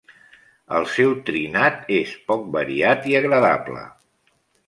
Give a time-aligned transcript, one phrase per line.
[0.77, 3.87] El seu trinat és poc variat i agradable.